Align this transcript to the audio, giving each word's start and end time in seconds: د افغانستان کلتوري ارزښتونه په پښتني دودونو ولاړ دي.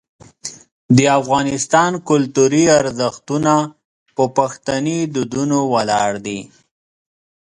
د 0.97 0.99
افغانستان 1.19 1.91
کلتوري 2.09 2.63
ارزښتونه 2.79 3.53
په 4.15 4.23
پښتني 4.37 4.97
دودونو 5.13 5.57
ولاړ 5.73 6.11
دي. 6.25 6.39